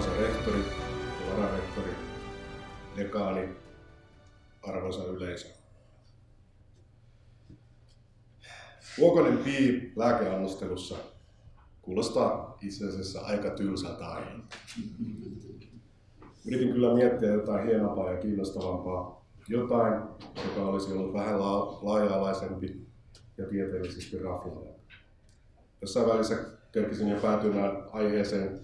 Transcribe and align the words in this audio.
arvoisa 0.00 0.22
rehtori 0.22 0.64
vararehtori, 1.30 1.90
dekaani, 2.96 3.48
arvoisa 4.62 5.04
yleisö. 5.04 5.48
Vuokonen 8.98 9.38
pii 9.38 9.92
lääkeannostelussa 9.96 10.96
kuulostaa 11.82 12.58
itse 12.62 12.88
asiassa 12.88 13.20
aika 13.20 13.50
tylsältä 13.50 14.06
aiheelta. 14.06 14.56
Yritin 16.46 16.72
kyllä 16.72 16.94
miettiä 16.94 17.28
jotain 17.28 17.66
hienompaa 17.66 18.12
ja 18.12 18.20
kiinnostavampaa, 18.20 19.26
jotain, 19.48 20.02
joka 20.44 20.62
olisi 20.62 20.92
ollut 20.92 21.12
vähän 21.12 21.40
laaja-alaisempi 21.82 22.86
ja 23.38 23.46
tieteellisesti 23.46 24.18
raflaava. 24.18 24.70
Jossain 25.80 26.06
välissä 26.06 26.36
kerkisin 26.72 27.08
jo 27.08 27.20
päätymään 27.20 27.82
aiheeseen 27.92 28.60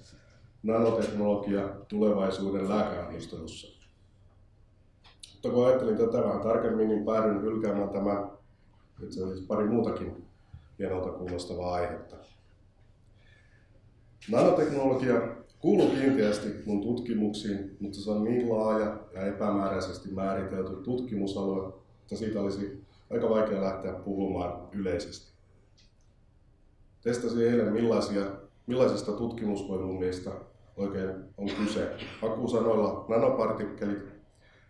nanoteknologia 0.67 1.69
tulevaisuuden 1.89 2.69
lääkeannostelussa. 2.69 3.77
Mutta 5.33 5.51
kun 5.51 5.67
ajattelin 5.67 5.97
tätä 5.97 6.25
vähän 6.25 6.41
tarkemmin, 6.41 6.89
niin 6.89 7.05
päädyin 7.05 7.43
hylkäämään 7.43 7.89
tämän 7.89 8.31
itse 9.03 9.21
pari 9.47 9.67
muutakin 9.67 10.27
hienolta 10.79 11.09
kuulostavaa 11.09 11.75
aihetta. 11.75 12.17
Nanoteknologia 14.31 15.21
kuuluu 15.59 15.91
kiinteästi 15.91 16.49
mun 16.67 16.83
tutkimuksiin, 16.83 17.77
mutta 17.81 17.99
se 17.99 18.11
on 18.11 18.25
niin 18.25 18.51
laaja 18.51 18.97
ja 19.15 19.27
epämääräisesti 19.27 20.09
määritelty 20.09 20.77
tutkimusalue, 20.77 21.73
että 22.03 22.17
siitä 22.17 22.41
olisi 22.41 22.85
aika 23.11 23.31
vaikea 23.31 23.63
lähteä 23.63 23.93
puhumaan 23.93 24.69
yleisesti. 24.73 25.33
Testasin 27.03 27.43
eilen 27.43 27.73
millaisia, 27.73 28.25
millaisista 28.67 29.13
tutkimusvolyymeista 29.13 30.31
oikein 30.77 31.11
on 31.37 31.49
kyse. 31.59 31.97
Hakusanoilla 32.21 33.05
nanopartikkelit 33.09 34.09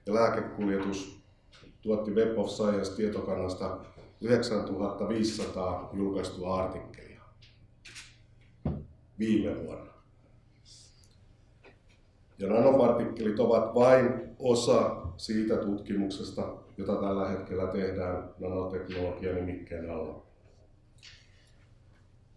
ja 0.06 0.14
lääkekuljetus 0.14 1.20
tuotti 1.82 2.10
Web 2.10 2.38
of 2.38 2.48
Science 2.48 2.96
tietokannasta 2.96 3.78
9500 4.20 5.90
julkaistua 5.92 6.62
artikkelia 6.62 7.20
viime 9.18 9.64
vuonna. 9.64 9.92
Ja 12.38 12.48
nanopartikkelit 12.48 13.40
ovat 13.40 13.74
vain 13.74 14.36
osa 14.38 14.96
siitä 15.16 15.56
tutkimuksesta, 15.56 16.54
jota 16.76 16.96
tällä 16.96 17.28
hetkellä 17.28 17.66
tehdään 17.66 18.30
nanoteknologian 18.38 19.34
nimikkeen 19.34 19.90
alla. 19.90 20.22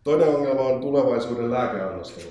Toinen 0.04 0.36
ongelma 0.36 0.62
on 0.62 0.82
tulevaisuuden 0.82 1.52
lääkeannostelu. 1.52 2.30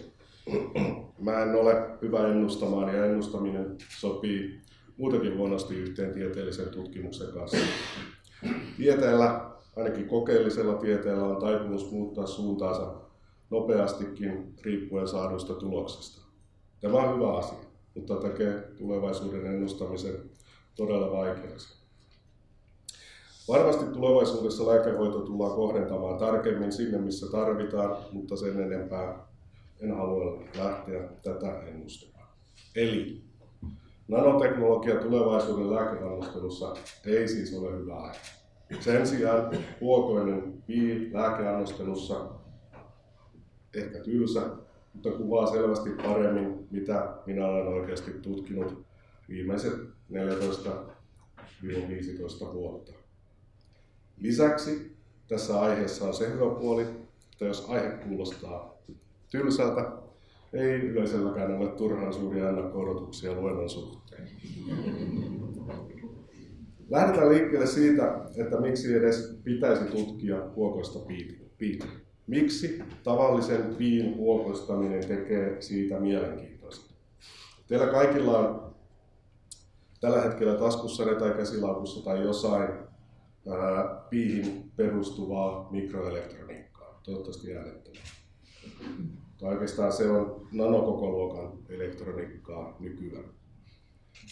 Mä 1.18 1.42
en 1.42 1.54
ole 1.54 1.90
hyvä 2.02 2.28
ennustamaan 2.28 2.94
ja 2.94 3.04
ennustaminen 3.04 3.76
sopii 3.98 4.60
muutenkin 4.96 5.36
huonosti 5.36 5.74
yhteen 5.74 6.14
tieteellisen 6.14 6.68
tutkimuksen 6.68 7.32
kanssa. 7.32 7.56
Tieteellä, 8.76 9.50
ainakin 9.76 10.08
kokeellisella 10.08 10.74
tieteellä, 10.74 11.24
on 11.24 11.36
taipumus 11.36 11.90
muuttaa 11.90 12.26
suuntaansa 12.26 12.94
nopeastikin 13.50 14.54
riippuen 14.62 15.08
saaduista 15.08 15.54
tuloksista. 15.54 16.22
Tämä 16.80 16.98
on 16.98 17.16
hyvä 17.16 17.38
asia, 17.38 17.58
mutta 17.94 18.16
tekee 18.16 18.72
tulevaisuuden 18.78 19.46
ennustamisen 19.46 20.30
todella 20.76 21.12
vaikeaksi. 21.12 21.78
Varmasti 23.48 23.84
tulevaisuudessa 23.84 24.66
lääkehoito 24.66 25.20
tullaan 25.20 25.56
kohdentamaan 25.56 26.18
tarkemmin 26.18 26.72
sinne, 26.72 26.98
missä 26.98 27.26
tarvitaan, 27.30 27.96
mutta 28.12 28.36
sen 28.36 28.60
enempää 28.60 29.27
en 29.80 29.96
halua 29.96 30.42
lähteä 30.58 31.08
tätä 31.22 31.60
ennustamaan. 31.60 32.28
Eli 32.76 33.22
nanoteknologia 34.08 35.00
tulevaisuuden 35.00 35.74
lääkeannostelussa 35.74 36.76
ei 37.06 37.28
siis 37.28 37.54
ole 37.54 37.78
hyvä 37.78 37.96
aihe. 37.96 38.18
Sen 38.80 39.06
sijaan 39.06 39.50
huokoinen 39.80 40.62
pii 40.66 41.10
lääkeannostelussa 41.12 42.30
ehkä 43.74 43.98
tylsä, 43.98 44.40
mutta 44.94 45.10
kuvaa 45.10 45.46
selvästi 45.46 45.90
paremmin, 45.90 46.68
mitä 46.70 47.14
minä 47.26 47.46
olen 47.46 47.66
oikeasti 47.66 48.10
tutkinut 48.10 48.84
viimeiset 49.28 49.72
14-15 50.12 50.14
vuotta. 52.52 52.92
Lisäksi 54.16 54.96
tässä 55.28 55.60
aiheessa 55.60 56.04
on 56.04 56.14
se 56.14 56.32
hyvä 56.32 56.54
puoli, 56.54 56.82
että 57.32 57.44
jos 57.44 57.70
aihe 57.70 57.88
kuulostaa 57.88 58.77
tylsältä, 59.30 59.92
ei 60.52 60.80
yleiselläkään 60.80 61.56
ole 61.56 61.68
turhan 61.68 62.12
suuria 62.12 62.48
ennakko-odotuksia 62.48 63.32
luennon 63.32 63.70
suhteen. 63.70 64.28
Lähdetään 66.90 67.28
liikkeelle 67.28 67.66
siitä, 67.66 68.20
että 68.36 68.60
miksi 68.60 68.94
edes 68.94 69.40
pitäisi 69.44 69.84
tutkia 69.84 70.36
huokoista 70.56 70.98
piitä. 71.58 71.86
Miksi 72.26 72.82
tavallisen 73.04 73.74
piin 73.74 74.16
huokoistaminen 74.16 75.06
tekee 75.08 75.62
siitä 75.62 76.00
mielenkiintoista? 76.00 76.94
Teillä 77.66 77.86
kaikilla 77.86 78.38
on 78.38 78.74
tällä 80.00 80.20
hetkellä 80.20 80.54
taskussa 80.54 81.04
tai 81.18 81.30
käsilaukussa 81.30 82.04
tai 82.04 82.22
jossain 82.22 82.70
ää, 83.48 84.06
piihin 84.10 84.72
perustuvaa 84.76 85.68
mikroelektroniikkaa, 85.70 87.00
toivottavasti 87.04 87.56
äänettömää. 87.56 88.17
Oikeastaan 89.48 89.92
se 89.92 90.10
on 90.10 90.46
nanokokoluokan 90.52 91.52
elektroniikkaa 91.68 92.76
nykyään. 92.80 93.24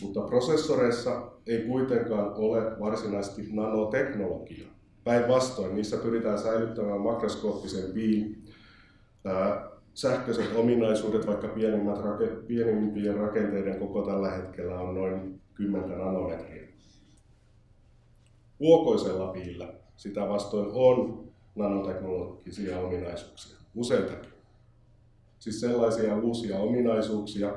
Mutta 0.03 0.21
prosessoreissa 0.21 1.31
ei 1.47 1.65
kuitenkaan 1.65 2.35
ole 2.35 2.81
varsinaisesti 2.81 3.49
nanoteknologiaa. 3.53 4.71
Päinvastoin, 5.05 5.75
niissä 5.75 5.97
pyritään 5.97 6.39
säilyttämään 6.39 7.01
makroskooppisen 7.01 7.93
piin 7.93 8.45
sähköiset 9.95 10.57
ominaisuudet, 10.57 11.27
vaikka 11.27 11.49
pienimmät, 11.49 11.99
pienimpien 12.47 13.17
rakenteiden 13.17 13.79
koko 13.79 14.03
tällä 14.03 14.31
hetkellä 14.31 14.81
on 14.81 14.95
noin 14.95 15.41
10 15.55 15.99
nanometriä. 15.99 16.69
Huokoisella 18.61 19.27
piillä 19.27 19.75
sitä 19.97 20.29
vastoin 20.29 20.71
on 20.73 21.25
nanoteknologisia 21.55 22.81
ominaisuuksia, 22.81 23.57
useitakin. 23.75 24.36
Siis 25.47 25.61
sellaisia 25.61 26.17
uusia 26.17 26.59
ominaisuuksia, 26.59 27.55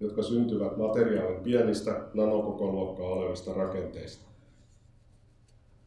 jotka 0.00 0.22
syntyvät 0.22 0.76
materiaalin 0.76 1.42
pienistä 1.42 2.08
nanokokoluokkaa 2.14 3.06
olevista 3.06 3.52
rakenteista. 3.52 4.28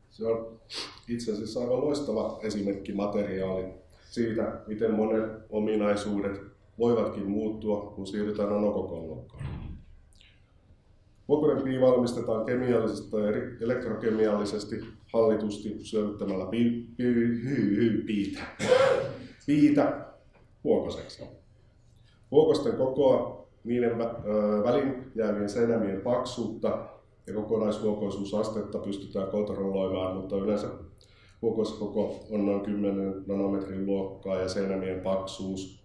Se 0.10 0.26
on 0.26 0.60
itse 1.08 1.32
asiassa 1.32 1.60
aivan 1.60 1.82
loistava 1.82 2.40
esimerkki 2.44 2.94
materiaali 2.94 3.66
siitä, 4.10 4.62
miten 4.68 4.94
monet 4.94 5.32
ominaisuudet 5.50 6.42
voivatkin 6.80 7.30
muuttua, 7.30 7.94
kun 7.96 8.08
siirrytään 8.08 8.50
nanokokoluokkaan. 8.50 9.46
Vuokonen 11.28 11.64
pii 11.64 11.82
valmistetaan 11.82 12.46
kemiallisesti 12.46 13.12
tai 13.12 13.22
elektrokemiallisesti 13.62 14.76
hallitusti 15.14 15.78
syövyttämällä 15.80 16.46
pi, 16.46 16.88
pi, 16.98 17.04
pi, 17.76 18.04
piitä, 18.06 18.42
piitä 19.46 20.15
huokoseksi. 20.66 21.24
Huokosten 22.32 22.76
kokoa, 22.76 23.48
niiden 23.64 23.98
välin 24.64 25.12
jäävien 25.16 25.50
seinämien 25.50 26.02
paksuutta 26.02 26.88
ja 27.28 27.34
kokonaishuokoisuusastetta 27.34 28.80
pystytään 28.80 29.28
kontrolloimaan, 29.28 30.16
mutta 30.16 30.36
yleensä 30.36 30.68
huokoskoko 31.42 32.26
on 32.32 32.46
noin 32.46 32.62
10 32.62 33.24
nanometrin 33.28 33.86
luokkaa 33.86 34.36
ja 34.36 34.50
seinämien 34.50 35.02
paksuus 35.02 35.84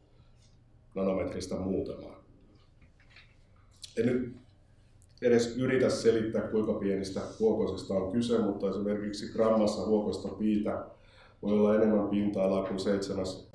nanometristä 0.94 1.55
muutamaa. 1.55 2.25
En 3.99 4.06
nyt 4.06 4.37
edes 5.23 5.56
yritä 5.56 5.91
selittää, 5.91 6.43
kuinka 6.43 6.73
pienistä 6.73 7.21
huokosista 7.41 7.94
on 7.94 8.12
kyse, 8.12 8.38
mutta 8.38 8.71
esimerkiksi 8.71 9.33
grammassa 9.33 9.87
huokosta 9.87 10.29
piitä 10.29 10.87
voi 11.43 11.53
olla 11.53 11.75
enemmän 11.75 12.09
pinta-alaa 12.09 12.63
kuin 12.63 12.81
seitsemäs 12.81 13.49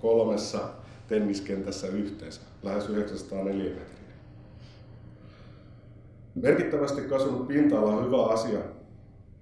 kolmessa 0.00 0.58
tenniskentässä 1.08 1.86
yhteensä, 1.86 2.40
lähes 2.62 2.88
904 2.88 3.64
metriä. 3.64 4.00
Merkittävästi 6.34 7.02
kasvanut 7.02 7.48
pinta-ala 7.48 7.96
on 7.96 8.06
hyvä 8.06 8.24
asia 8.24 8.60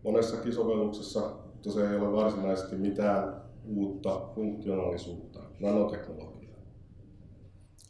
monessakin 0.05 0.53
sovelluksessa, 0.53 1.21
mutta 1.53 1.71
se 1.71 1.91
ei 1.91 1.97
ole 1.97 2.13
varsinaisesti 2.13 2.77
mitään 2.77 3.43
uutta 3.75 4.21
funktionaalisuutta, 4.35 5.41
nanoteknologiaa. 5.61 6.59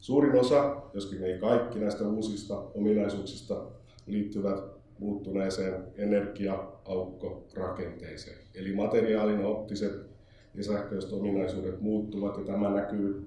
Suurin 0.00 0.40
osa, 0.40 0.76
joskin 0.94 1.22
ei 1.22 1.38
kaikki 1.38 1.78
näistä 1.78 2.08
uusista 2.08 2.58
ominaisuuksista, 2.74 3.64
liittyvät 4.06 4.77
muuttuneeseen 4.98 5.84
energia-aukkorakenteeseen. 5.96 8.38
Eli 8.54 8.74
materiaalin 8.74 9.44
optiset 9.44 10.08
ja 10.54 10.64
sähköiset 10.64 11.12
ominaisuudet 11.12 11.80
muuttuvat 11.80 12.38
ja 12.38 12.44
tämä 12.44 12.70
näkyy 12.70 13.26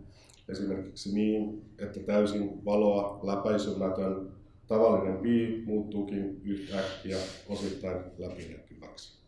esimerkiksi 0.49 1.15
niin, 1.15 1.65
että 1.79 1.99
täysin 1.99 2.65
valoa 2.65 3.19
läpäisymätön 3.23 4.31
tavallinen 4.67 5.17
pii 5.17 5.63
muuttuukin 5.65 6.41
yhtäkkiä 6.45 7.17
osittain 7.49 7.97
läpinäkyväksi. 8.17 9.21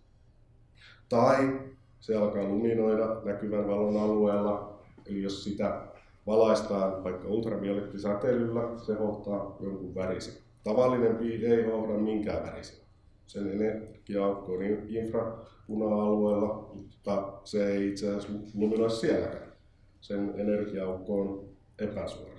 Tai 1.10 1.60
se 2.00 2.16
alkaa 2.16 2.44
luminoida 2.44 3.22
näkyvän 3.26 3.68
valon 3.68 3.98
alueella, 3.98 4.80
eli 5.06 5.22
jos 5.22 5.44
sitä 5.44 5.82
valaistaan 6.28 7.04
vaikka 7.04 7.28
ultraviolettisäteilyllä, 7.28 8.62
se 8.86 8.94
hohtaa 8.94 9.58
jonkun 9.62 9.96
värisen. 9.96 10.43
Tavallinen 10.64 11.16
pii 11.16 11.46
ei 11.46 11.64
hohda 11.64 11.94
minkään 11.94 12.44
värisen. 12.44 12.86
Sen 13.28 13.52
energiaukko 13.52 14.54
on 14.54 14.64
infrapuna-alueella, 14.88 16.72
mutta 16.74 17.34
se 17.44 17.68
ei 17.72 17.90
itse 17.90 18.08
asiassa 18.08 18.40
luminoi 18.56 18.92
sielläkään. 18.92 19.54
Sen 20.02 20.34
energiaukko 20.38 21.22
on 21.22 21.50
epäsuora. 21.80 22.34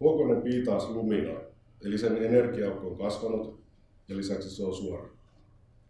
Huokonen 0.00 0.42
pii 0.42 0.64
taas 0.64 0.90
luminoi, 0.90 1.40
eli 1.84 1.98
sen 1.98 2.16
energiaukko 2.16 2.86
on 2.86 2.98
kasvanut 2.98 3.60
ja 4.08 4.16
lisäksi 4.16 4.50
se 4.50 4.64
on 4.64 4.74
suora. 4.74 5.08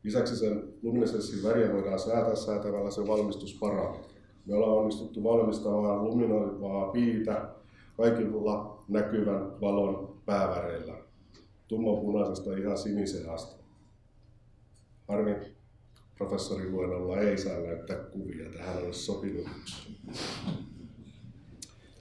Lisäksi 0.03 0.37
sen 0.37 0.65
luminesenssin 0.83 1.49
väriä 1.49 1.73
voidaan 1.73 1.99
säätää 1.99 2.35
säätävällä 2.35 2.91
sen 2.91 3.07
valmistusparametri. 3.07 4.15
Me 4.47 4.55
ollaan 4.55 4.79
onnistuttu 4.79 5.25
valmistamaan 5.25 6.05
luminoivaa 6.05 6.93
piitä 6.93 7.49
kaikilla 7.97 8.85
näkyvän 8.89 9.61
valon 9.61 10.12
pääväreillä. 10.27 10.95
Tummanpunaisesta 11.69 12.57
ihan 12.57 12.79
siniseen 12.79 13.31
asti. 13.31 13.63
Harmi 15.09 15.35
professorin 16.19 16.73
luennolla 16.73 17.19
ei 17.19 17.39
saa 17.39 17.61
näyttää 17.61 17.97
kuvia, 17.97 18.51
tähän 18.57 18.85
olisi 18.85 19.01
sopinut. 19.01 19.47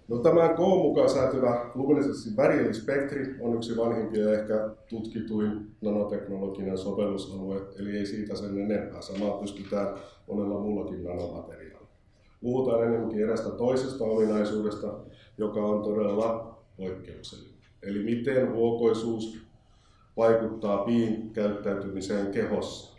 No, 0.07 0.18
tämä 0.18 0.53
K 0.53 0.57
mukaan 0.57 1.09
säätyvä 1.09 1.71
luminesenssin 1.75 2.38
värielispektri 2.38 3.35
on 3.39 3.56
yksi 3.56 3.77
vanhimpia 3.77 4.23
ja 4.23 4.41
ehkä 4.41 4.69
tutkituin 4.89 5.75
nanoteknologinen 5.81 6.77
sovellusalue, 6.77 7.62
eli 7.79 7.97
ei 7.97 8.06
siitä 8.06 8.35
sen 8.35 8.57
enempää. 8.57 9.01
Samaa 9.01 9.38
pystytään 9.38 9.95
monella 10.27 10.59
muullakin 10.59 11.03
nanomateriaalilla. 11.03 11.88
Puhutaan 12.41 12.88
enemmänkin 12.88 13.23
erästä 13.23 13.50
toisesta 13.50 14.03
ominaisuudesta, 14.03 15.00
joka 15.38 15.59
on 15.59 15.83
todella 15.83 16.57
poikkeuksellinen. 16.77 17.50
Eli 17.83 18.04
miten 18.04 18.54
huokoisuus 18.54 19.38
vaikuttaa 20.18 20.86
piin 20.86 21.33
käyttäytymiseen 21.33 22.31
kehossa. 22.31 22.98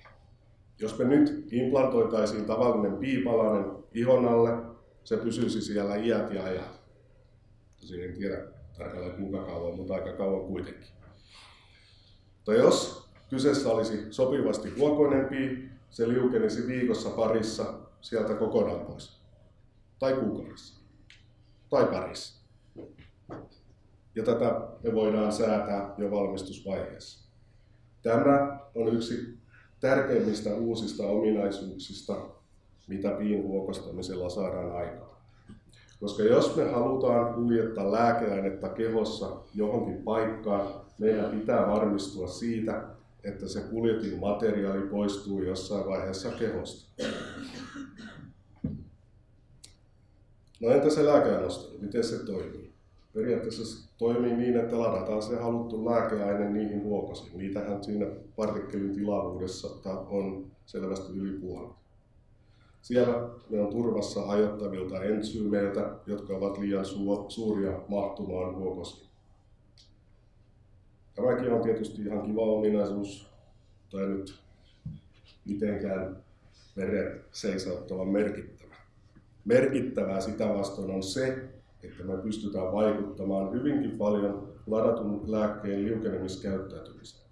Jos 0.79 0.99
me 0.99 1.05
nyt 1.05 1.49
implantoitaisiin 1.53 2.45
tavallinen 2.45 2.99
piipalainen 2.99 3.71
ihon 3.95 4.29
alle, 4.29 4.51
se 5.05 5.17
pysyisi 5.17 5.63
siellä 5.63 5.97
iät 5.97 6.33
ja 6.33 6.45
ajat. 6.45 6.81
Tosin 7.81 8.05
en 8.05 8.15
tiedä 8.15 8.45
tarkalleen 8.79 9.17
kuinka 9.17 9.45
kauan, 9.45 9.77
mutta 9.77 9.95
aika 9.95 10.13
kauan 10.13 10.47
kuitenkin. 10.47 10.89
Tai 12.45 12.57
jos 12.57 13.09
kyseessä 13.31 13.69
olisi 13.69 14.13
sopivasti 14.13 14.71
huokoinen 14.79 15.29
pii, 15.29 15.69
se 15.91 16.09
liukenisi 16.09 16.67
viikossa 16.67 17.11
parissa 17.11 17.75
sieltä 18.01 18.35
kokonaan 18.35 18.87
pois. 18.87 19.21
Tai 19.99 20.13
kuukaudessa. 20.13 20.81
Tai 21.71 21.87
parissa. 21.87 22.42
Ja 24.15 24.23
tätä 24.23 24.61
me 24.83 24.95
voidaan 24.95 25.33
säätää 25.33 25.95
jo 25.99 26.11
valmistusvaiheessa. 26.11 27.33
Tämä 28.03 28.59
on 28.75 28.95
yksi 28.95 29.39
tärkeimmistä 29.81 30.55
uusista 30.55 31.07
ominaisuuksista, 31.07 32.17
mitä 32.89 33.11
piin 33.11 33.43
huokostamisella 33.43 34.29
saadaan 34.29 34.73
aikaan. 34.77 35.13
Koska 36.01 36.23
jos 36.23 36.57
me 36.57 36.65
halutaan 36.65 37.35
kuljettaa 37.35 37.93
lääkeainetta 37.93 38.69
kehossa 38.69 39.37
johonkin 39.55 40.03
paikkaan, 40.03 40.67
meidän 40.99 41.31
pitää 41.31 41.67
varmistua 41.67 42.29
siitä, 42.29 42.83
että 43.25 43.49
se 43.49 43.61
kuljetin 43.61 44.21
materiaali 44.21 44.83
poistuu 44.83 45.43
jossain 45.43 45.87
vaiheessa 45.87 46.31
kehosta. 46.31 47.03
No 50.61 50.71
entä 50.71 50.91
se 50.91 51.07
lääkeainostelu, 51.07 51.79
miten 51.79 52.05
se 52.05 52.27
toimii? 52.27 52.72
Periaatteessa 53.15 53.89
toimii 53.99 54.37
niin, 54.37 54.57
että 54.57 54.79
ladataan 54.79 55.23
se 55.23 55.37
haluttu 55.37 55.85
lääkeaine 55.85 56.51
niihin 56.51 56.83
huokosiin. 56.83 57.39
Niitähän 57.39 57.85
siinä 57.85 58.07
partikkelin 58.37 58.95
tilavuudessa 58.95 59.69
on 60.09 60.47
selvästi 60.67 61.19
yli 61.19 61.41
puolet. 61.41 61.73
Siellä 62.83 63.29
ne 63.51 63.61
on 63.61 63.71
turvassa 63.71 64.27
hajottavilta 64.27 65.05
entsyymeiltä, 65.05 65.97
jotka 66.07 66.37
ovat 66.37 66.59
liian 66.59 66.85
su- 66.85 67.25
suuria 67.29 67.81
mahtumaan 67.89 68.57
huokosiin. 68.57 69.09
Tämäkin 71.15 71.53
on 71.53 71.63
tietysti 71.63 72.03
ihan 72.03 72.23
kiva 72.23 72.41
ominaisuus, 72.41 73.29
tai 73.91 74.07
nyt 74.07 74.39
mitenkään 75.45 76.17
veret 76.77 77.25
seisauttavan 77.33 78.09
merkittävä. 78.09 78.75
Merkittävää 79.45 80.21
sitä 80.21 80.49
vastoin 80.49 80.91
on 80.91 81.03
se, 81.03 81.49
että 81.83 82.05
me 82.05 82.17
pystytään 82.17 82.73
vaikuttamaan 82.73 83.53
hyvinkin 83.53 83.91
paljon 83.99 84.53
ladatun 84.67 85.23
lääkkeen 85.27 85.85
liukenemiskäyttäytymiseen. 85.85 87.23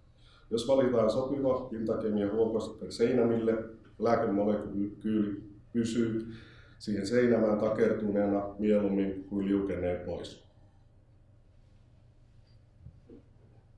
Jos 0.50 0.68
valitaan 0.68 1.10
sopiva 1.10 1.60
pintakemia 1.60 2.32
huokosten 2.32 2.92
seinämille, 2.92 3.64
lääkemolekyyli 3.98 5.42
pysyy 5.72 6.32
siihen 6.78 7.06
seinämään 7.06 7.58
takertuneena 7.58 8.54
mieluummin 8.58 9.24
kuin 9.24 9.46
liukenee 9.46 10.04
pois. 10.06 10.44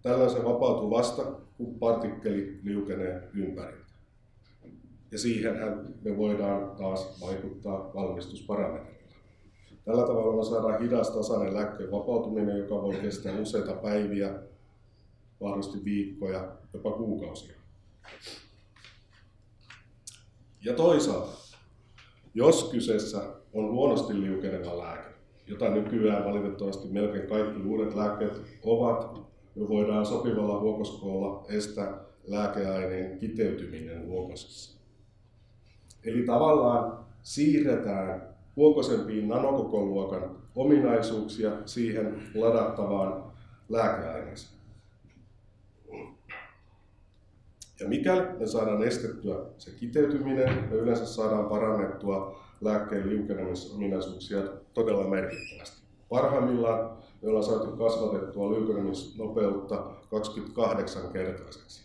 Tällöin 0.03 0.31
se 0.31 0.45
vapautuu 0.45 0.91
vasta, 0.91 1.23
kun 1.57 1.79
partikkeli 1.79 2.61
liukenee 2.63 3.29
ympäriltä. 3.35 3.93
Ja 5.11 5.19
siihenhän 5.19 5.95
me 6.05 6.17
voidaan 6.17 6.77
taas 6.77 7.21
vaikuttaa 7.21 7.91
valmistusparametreilla. 7.95 9.02
Tällä 9.85 10.07
tavalla 10.07 10.37
me 10.37 10.45
saadaan 10.45 10.81
hidas 10.83 11.11
tasainen 11.11 11.55
lääkkeen 11.55 11.91
vapautuminen, 11.91 12.59
joka 12.59 12.83
voi 12.83 12.95
kestää 12.95 13.41
useita 13.41 13.73
päiviä, 13.73 14.35
mahdollisesti 15.41 15.85
viikkoja, 15.85 16.49
jopa 16.75 16.91
kuukausia. 16.91 17.55
Ja 20.65 20.73
toisaalta, 20.73 21.59
jos 22.35 22.65
kyseessä 22.65 23.23
on 23.53 23.71
huonosti 23.73 24.21
liukeneva 24.21 24.79
lääke, 24.79 25.15
jota 25.47 25.71
nykyään 25.71 26.25
valitettavasti 26.25 26.89
melkein 26.89 27.29
kaikki 27.29 27.63
uudet 27.63 27.95
lääkkeet 27.95 28.41
ovat, 28.63 29.15
me 29.55 29.69
voidaan 29.69 30.07
sopivalla 30.07 30.61
huokoskoolla 30.61 31.47
estää 31.49 31.99
lääkeaineen 32.27 33.19
kiteytyminen 33.19 34.07
huokosessa. 34.07 34.81
Eli 36.05 36.27
tavallaan 36.27 37.05
siirretään 37.23 38.32
huokosempiin 38.57 39.29
nanokokoluokan 39.29 40.37
ominaisuuksia 40.57 41.51
siihen 41.67 42.23
ladattavaan 42.35 43.25
lääkeaineeseen. 43.69 44.63
Ja 47.81 47.89
mikäli 47.89 48.39
me 48.39 48.47
saadaan 48.47 48.83
estettyä 48.83 49.37
se 49.59 49.71
kiteytyminen, 49.71 50.69
me 50.71 50.77
yleensä 50.77 51.07
saadaan 51.07 51.49
parannettua 51.49 52.41
lääkkeen 52.61 53.11
liukenemisominaisuuksia 53.11 54.43
todella 54.75 55.09
merkittävästi. 55.09 55.83
Parhaimmillaan 56.09 56.97
me 57.23 57.29
ollaan 57.29 57.45
saatu 57.45 57.77
kasvatettua 57.77 58.51
liukenemisnopeutta 58.51 59.77
28-kertaiseksi. 59.77 61.83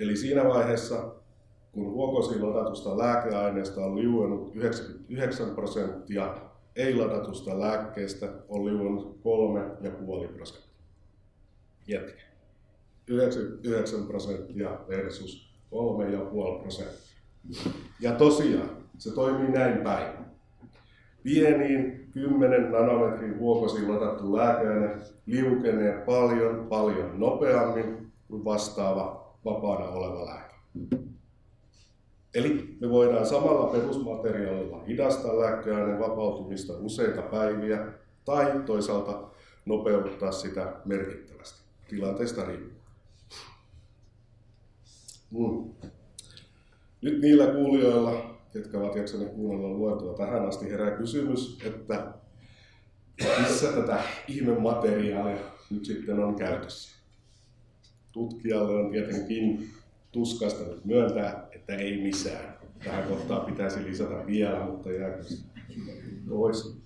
Eli 0.00 0.16
siinä 0.16 0.44
vaiheessa, 0.44 1.12
kun 1.72 1.92
huokosiin 1.92 2.46
ladatusta 2.50 2.98
lääkeaineesta 2.98 3.84
on 3.84 3.96
liuennut 3.96 4.56
99 4.56 5.50
prosenttia, 5.50 6.36
ei 6.76 6.94
ladatusta 6.94 7.60
lääkkeestä 7.60 8.32
on 8.48 8.64
liuennut 8.66 9.20
3,5 9.84 10.32
prosenttia. 10.32 10.70
Miettikää. 11.88 12.30
99 13.06 14.06
prosenttia 14.06 14.70
versus 14.88 15.54
3,5 16.56 16.60
prosenttia. 16.60 17.10
Ja 18.00 18.12
tosiaan, 18.12 18.70
se 18.98 19.14
toimii 19.14 19.50
näin 19.50 19.78
päin. 19.78 20.12
Pieniin 21.22 22.08
10 22.12 22.72
nanometrin 22.72 23.38
huokosiin 23.38 23.94
ladattu 23.94 24.36
lääkeaine 24.36 24.96
liukenee 25.26 25.92
paljon 26.06 26.66
paljon 26.68 27.20
nopeammin 27.20 28.12
kuin 28.28 28.44
vastaava 28.44 29.34
vapaana 29.44 29.88
oleva 29.88 30.26
lääke. 30.26 30.54
Eli 32.34 32.76
me 32.80 32.90
voidaan 32.90 33.26
samalla 33.26 33.66
perusmateriaalilla 33.66 34.84
hidastaa 34.84 35.40
lääkeaineen 35.40 36.00
vapautumista 36.00 36.72
useita 36.78 37.22
päiviä 37.22 37.86
tai 38.24 38.62
toisaalta 38.66 39.30
nopeuttaa 39.66 40.32
sitä 40.32 40.72
merkittävästi 40.84 41.60
tilanteesta 41.88 42.44
riippuen. 42.44 42.80
Mm. 45.30 45.90
Nyt 47.00 47.20
niillä 47.20 47.46
kuulijoilla, 47.46 48.38
ketkä 48.52 48.78
ovat 48.78 48.94
jaksaneet 48.94 49.32
kuunnella 49.32 49.76
luentoa 49.76 50.16
tähän 50.16 50.48
asti, 50.48 50.70
herää 50.70 50.90
kysymys, 50.90 51.58
että 51.64 52.12
missä 53.40 53.72
tätä 53.72 54.02
ihmemateriaalia 54.28 55.40
nyt 55.70 55.84
sitten 55.84 56.20
on 56.20 56.36
käytössä. 56.36 56.96
Tutkijalle 58.12 58.72
on 58.72 58.90
tietenkin 58.90 59.70
tuskasta 60.12 60.64
nyt 60.64 60.84
myöntää, 60.84 61.48
että 61.52 61.74
ei 61.74 62.02
missään. 62.02 62.58
Tähän 62.84 63.08
kohtaan 63.08 63.46
pitäisi 63.46 63.84
lisätä 63.84 64.26
vielä, 64.26 64.64
mutta 64.64 64.92
jääkö 64.92 65.22
toisin. 66.28 66.80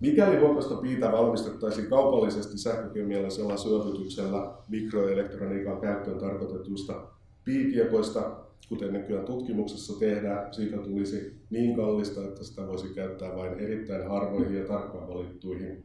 Mikäli 0.00 0.38
huokosta 0.38 0.74
piitä 0.74 1.12
valmistettaisiin 1.12 1.86
kaupallisesti 1.86 2.58
sähkökemiallisella 2.58 3.56
syövytyksellä 3.56 4.54
mikroelektroniikan 4.68 5.80
käyttöön 5.80 6.18
tarkoitetuista 6.18 7.06
piikiekoista, 7.44 8.36
kuten 8.68 8.92
nykyään 8.92 9.24
tutkimuksessa 9.24 9.98
tehdään, 9.98 10.54
siitä 10.54 10.76
tulisi 10.76 11.40
niin 11.50 11.76
kallista, 11.76 12.24
että 12.24 12.44
sitä 12.44 12.66
voisi 12.66 12.94
käyttää 12.94 13.36
vain 13.36 13.60
erittäin 13.60 14.08
harvoihin 14.08 14.56
ja 14.56 14.66
tarkkaan 14.66 15.08
valittuihin 15.08 15.84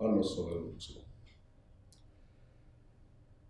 annossovelluksiin. 0.00 1.04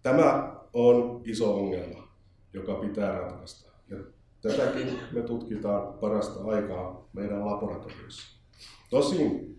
Tämä 0.02 0.57
on 0.72 1.20
iso 1.24 1.54
ongelma, 1.54 2.08
joka 2.52 2.74
pitää 2.74 3.18
ratkaista. 3.18 3.72
Ja 3.90 3.96
tätäkin 4.42 4.86
me 5.12 5.22
tutkitaan 5.22 5.92
parasta 5.92 6.44
aikaa 6.44 7.08
meidän 7.12 7.46
laboratoriossa. 7.46 8.38
Tosin 8.90 9.56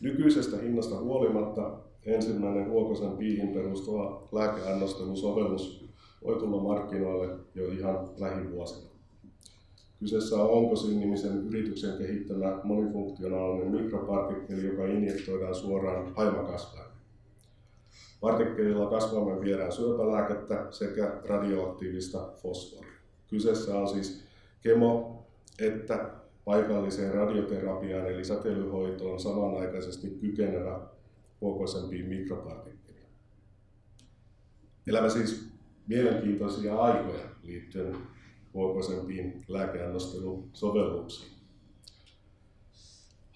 nykyisestä 0.00 0.56
hinnasta 0.56 1.00
huolimatta 1.00 1.78
ensimmäinen 2.06 2.70
Huokosen 2.70 3.12
piihin 3.12 3.48
perustuva 3.48 4.28
lääkeannostelusovellus 4.32 5.90
voi 6.24 6.36
tulla 6.38 6.62
markkinoille 6.62 7.38
jo 7.54 7.68
ihan 7.68 8.08
lähivuosina. 8.18 8.90
Kyseessä 10.00 10.36
on 10.36 10.50
Onkosin-nimisen 10.50 11.46
yrityksen 11.46 11.98
kehittämä 11.98 12.60
monifunktionaalinen 12.64 13.82
mikropartikkeli, 13.82 14.66
joka 14.66 14.86
injektoidaan 14.86 15.54
suoraan 15.54 16.14
haimakasvaimeen. 16.14 16.89
Partikkelilla 18.20 18.86
kasvaimen 18.86 19.40
viedään 19.40 19.72
syöpälääkettä 19.72 20.66
sekä 20.70 21.20
radioaktiivista 21.24 22.32
fosforia. 22.36 22.92
Kyseessä 23.30 23.78
on 23.78 23.88
siis 23.88 24.24
kemo- 24.62 25.26
että 25.58 26.10
paikalliseen 26.44 27.14
radioterapiaan 27.14 28.06
eli 28.06 28.24
säteilyhoitoon 28.24 29.20
samanaikaisesti 29.20 30.10
kykenevä 30.10 30.80
huokoisempiin 31.40 32.06
mikropartikkeliin. 32.06 33.06
Elämä 34.86 35.08
siis 35.08 35.48
mielenkiintoisia 35.86 36.76
aikoja 36.76 37.24
liittyen 37.42 37.96
huokoisempiin 38.54 39.44
lääkeannostelusovelluksiin. 39.48 41.32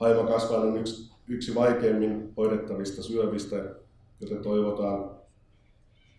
Haimakasvain 0.01 0.69
on 0.69 0.77
yksi, 0.77 1.13
yksi 1.29 1.55
vaikeimmin 1.55 2.33
hoidettavista 2.37 3.03
syövistä, 3.03 3.57
joten 4.21 4.43
toivotaan, 4.43 5.11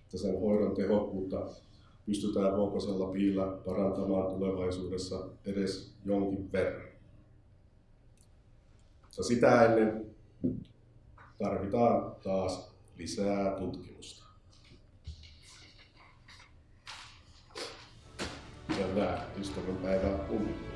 että 0.04 0.18
sen 0.18 0.40
hoidon 0.42 0.76
tehokkuutta 0.76 1.48
pystytään 2.06 2.56
huokosella 2.56 3.08
piillä 3.08 3.46
parantamaan 3.66 4.28
tulevaisuudessa 4.28 5.28
edes 5.46 5.94
jonkin 6.06 6.52
verran. 6.52 6.88
Ja 9.18 9.24
sitä 9.24 9.66
ennen 9.66 10.16
tarvitaan 11.38 12.16
taas 12.24 12.72
lisää 12.98 13.60
tutkimusta. 13.60 14.26
Hyvää 18.78 19.30
ystävänpäivää 19.40 20.30
uunille. 20.30 20.75